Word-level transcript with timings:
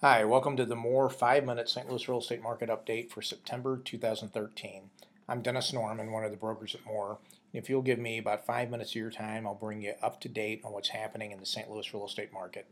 Hi, 0.00 0.24
welcome 0.24 0.56
to 0.56 0.64
the 0.64 0.76
Moore 0.76 1.10
5 1.10 1.44
Minute 1.44 1.68
St. 1.68 1.88
Louis 1.88 2.08
Real 2.08 2.20
Estate 2.20 2.40
Market 2.40 2.68
Update 2.68 3.10
for 3.10 3.20
September 3.20 3.76
2013. 3.84 4.90
I'm 5.28 5.42
Dennis 5.42 5.72
Norman, 5.72 6.12
one 6.12 6.22
of 6.22 6.30
the 6.30 6.36
brokers 6.36 6.76
at 6.76 6.86
Moore. 6.86 7.18
If 7.52 7.68
you'll 7.68 7.82
give 7.82 7.98
me 7.98 8.16
about 8.16 8.46
five 8.46 8.70
minutes 8.70 8.92
of 8.92 8.94
your 8.94 9.10
time, 9.10 9.44
I'll 9.44 9.56
bring 9.56 9.82
you 9.82 9.94
up 10.00 10.20
to 10.20 10.28
date 10.28 10.60
on 10.64 10.72
what's 10.72 10.90
happening 10.90 11.32
in 11.32 11.40
the 11.40 11.46
St. 11.46 11.68
Louis 11.68 11.92
real 11.92 12.06
estate 12.06 12.32
market. 12.32 12.68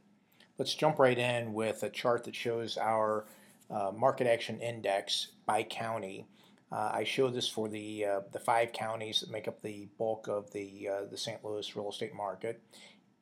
Let's 0.57 0.77
jump 0.77 1.01
right 1.01 1.19
in 1.19 1.53
with 1.53 1.83
a 1.83 1.91
chart 1.91 2.23
that 2.23 2.37
shows 2.37 2.79
our 2.79 3.27
uh, 3.73 3.91
market 3.93 4.29
action 4.29 4.61
index 4.61 5.33
by 5.47 5.65
county. 5.65 6.29
Uh, 6.71 6.93
I 6.95 7.03
show 7.03 7.29
this 7.29 7.49
for 7.49 7.69
the 7.69 8.05
uh, 8.05 8.21
the 8.31 8.39
five 8.39 8.73
counties 8.73 9.19
that 9.19 9.33
make 9.33 9.49
up 9.49 9.63
the 9.63 9.89
bulk 9.99 10.29
of 10.29 10.53
the 10.53 10.89
uh, 10.93 11.07
the 11.11 11.19
St. 11.19 11.45
Louis 11.45 11.75
real 11.75 11.91
estate 11.91 12.15
market, 12.15 12.63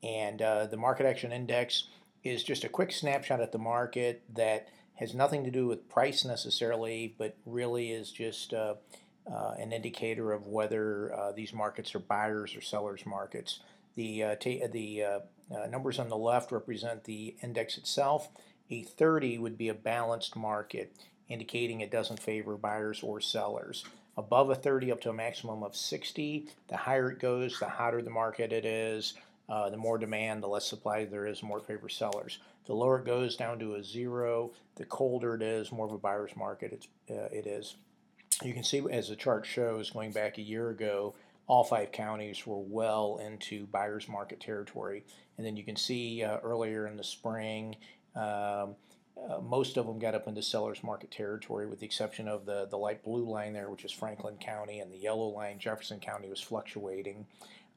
and 0.03 0.43
uh, 0.43 0.67
the 0.67 0.77
market 0.77 1.07
action 1.07 1.33
index 1.33 1.85
is 2.25 2.43
just 2.43 2.65
a 2.65 2.69
quick 2.69 2.91
snapshot 2.91 3.41
at 3.41 3.53
the 3.53 3.59
market 3.59 4.23
that 4.35 4.69
has 4.97 5.15
nothing 5.15 5.45
to 5.45 5.51
do 5.51 5.67
with 5.67 5.89
price 5.89 6.25
necessarily, 6.25 7.15
but 7.19 7.37
really 7.45 7.91
is 7.91 8.11
just 8.11 8.55
uh, 8.55 8.75
uh, 9.31 9.55
an 9.59 9.73
indicator 9.73 10.33
of 10.33 10.47
whether 10.47 11.15
uh, 11.15 11.33
these 11.33 11.53
markets 11.53 11.95
are 11.95 12.01
buyers 12.01 12.57
or 12.57 12.61
sellers 12.61 13.05
markets. 13.05 13.61
The, 13.97 14.23
uh, 14.23 14.37
the 14.41 15.05
uh, 15.05 15.19
uh, 15.55 15.67
numbers 15.67 15.99
on 15.99 16.09
the 16.09 16.17
left 16.17 16.53
represent 16.53 17.05
the 17.05 17.35
index 17.43 17.77
itself. 17.77 18.29
A 18.71 18.83
30 18.83 19.39
would 19.39 19.59
be 19.59 19.69
a 19.69 19.75
balanced 19.75 20.37
market, 20.37 20.97
indicating 21.29 21.81
it 21.81 21.91
doesn't 21.91 22.21
favor 22.21 22.57
buyers 22.57 23.03
or 23.03 23.21
sellers. 23.21 23.85
Above 24.17 24.49
a 24.49 24.55
30 24.55 24.93
up 24.93 25.01
to 25.03 25.11
a 25.11 25.15
maximum 25.15 25.63
of 25.63 25.77
60, 25.77 26.49
the 26.69 26.77
higher 26.77 27.11
it 27.11 27.19
goes, 27.19 27.59
the 27.59 27.69
hotter 27.69 28.01
the 28.01 28.11
market 28.11 28.53
it 28.53 28.65
is, 28.65 29.15
uh, 29.49 29.71
the 29.71 29.77
more 29.77 29.99
demand, 29.99 30.43
the 30.43 30.49
less 30.49 30.67
supply 30.67 31.05
there 31.05 31.27
is, 31.27 31.41
the 31.41 31.47
more 31.47 31.61
favor 31.61 31.89
sellers. 31.89 32.39
The 32.67 32.75
lower 32.75 32.99
it 32.99 33.05
goes 33.05 33.37
down 33.37 33.59
to 33.59 33.75
a 33.75 33.85
zero, 33.85 34.53
the 34.77 34.85
colder 34.85 35.35
it 35.35 35.43
is, 35.43 35.71
more 35.71 35.87
of 35.87 35.93
a 35.93 35.99
buyer's 35.99 36.35
market 36.37 36.73
it's, 36.73 36.89
uh, 37.11 37.29
it 37.31 37.47
is. 37.47 37.77
You 38.43 38.55
can 38.55 38.65
see 38.65 38.83
as 38.91 39.09
the 39.09 39.17
chart 39.17 39.47
shows, 39.47 39.91
going 39.91 40.13
back 40.13 40.39
a 40.39 40.43
year 40.43 40.71
ago, 40.71 41.15
all 41.47 41.63
five 41.63 41.93
counties 41.93 42.47
were 42.47 42.59
well 42.59 43.21
into 43.23 43.67
buyer's 43.67 44.09
market 44.09 44.41
territory. 44.41 45.05
And 45.37 45.47
then 45.47 45.57
you 45.57 45.65
can 45.65 45.77
see 45.77 46.23
uh, 46.23 46.39
earlier 46.43 46.87
in 46.87 46.97
the 46.97 47.05
spring, 47.05 47.77
um, 48.17 48.77
uh, 49.17 49.41
most 49.41 49.77
of 49.77 49.87
them 49.87 49.99
got 49.99 50.15
up 50.15 50.27
into 50.27 50.43
seller's 50.43 50.83
market 50.83 51.11
territory 51.11 51.67
with 51.67 51.81
the 51.81 51.87
exception 51.87 52.27
of 52.29 52.47
the, 52.47 52.67
the 52.71 52.77
light 52.77 53.03
blue 53.05 53.25
line 53.29 53.53
there, 53.53 53.71
which 53.71 53.85
is 53.85 53.93
Franklin 53.93 54.37
County, 54.39 54.81
and 54.81 54.93
the 54.93 54.99
yellow 54.99 55.29
line, 55.29 55.59
Jefferson 55.59 56.01
County, 56.01 56.29
was 56.29 56.41
fluctuating. 56.41 57.27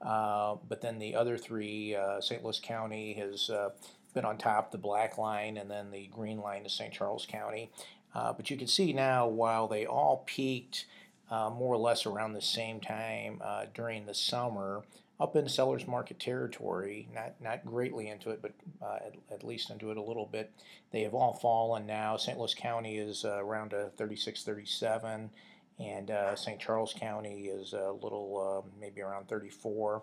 Uh, 0.02 0.56
but 0.68 0.82
then 0.82 1.00
the 1.00 1.16
other 1.16 1.38
three, 1.38 1.96
uh, 1.96 2.22
St. 2.22 2.44
Louis 2.44 2.60
County 2.60 3.14
has 3.14 3.50
uh, 3.50 3.70
been 4.14 4.26
on 4.26 4.38
top, 4.38 4.72
the 4.72 4.78
black 4.78 5.18
line, 5.18 5.58
and 5.58 5.70
then 5.70 5.92
the 5.92 6.08
green 6.08 6.40
line 6.40 6.66
is 6.66 6.74
St. 6.74 6.94
Charles 6.94 7.26
County. 7.28 7.72
Uh, 8.14 8.34
but 8.34 8.50
you 8.50 8.58
can 8.58 8.68
see 8.68 8.94
now, 8.94 9.28
while 9.28 9.68
they 9.68 9.86
all 9.86 10.24
peaked 10.26 10.86
uh, 11.30 11.50
more 11.50 11.76
or 11.76 11.78
less 11.78 12.06
around 12.06 12.34
the 12.34 12.42
same 12.42 12.80
time 12.80 13.42
during 13.74 14.06
the 14.06 14.14
summer, 14.14 14.84
up 15.20 15.36
in 15.36 15.50
seller's 15.50 15.88
market 15.88 16.20
territory, 16.20 17.08
not 17.14 17.34
not 17.42 17.66
greatly 17.66 18.10
into 18.10 18.30
it, 18.30 18.42
but 18.42 18.52
uh, 18.82 18.98
at, 19.06 19.16
at, 19.32 19.44
least 19.44 19.70
into 19.70 19.90
it 19.90 19.98
a 19.98 20.02
little 20.02 20.28
bit. 20.28 20.52
They 20.92 21.02
have 21.02 21.14
all 21.14 21.34
fallen 21.34 21.88
now. 21.88 22.18
St. 22.18 22.38
Louis 22.38 22.54
County 22.54 22.98
is 22.98 23.26
uh, 23.26 23.44
around 23.44 23.74
a 23.74 23.90
36, 23.98 24.44
37 24.44 25.30
and 25.80 26.10
uh, 26.10 26.36
St. 26.36 26.60
Charles 26.60 26.94
County 26.98 27.46
is 27.48 27.74
a 27.74 27.92
little, 27.92 28.64
uh, 28.66 28.70
maybe 28.80 29.02
around 29.02 29.28
34. 29.28 30.02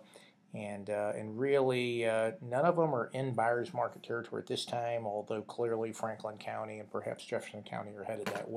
And, 0.54 0.88
uh, 0.88 1.12
and 1.16 1.36
really, 1.36 2.06
uh, 2.06 2.32
none 2.40 2.64
of 2.64 2.76
them 2.76 2.94
are 2.94 3.10
in 3.12 3.34
buyer's 3.34 3.74
market 3.74 4.04
territory 4.04 4.42
at 4.42 4.46
this 4.46 4.64
time, 4.64 5.04
although 5.04 5.42
clearly 5.42 5.92
Franklin 5.92 6.36
County 6.38 6.78
and 6.78 6.88
perhaps 6.90 7.24
Jefferson 7.24 7.64
County 7.64 7.90
are 7.96 8.04
headed 8.04 8.26
that 8.26 8.48
way. 8.48 8.52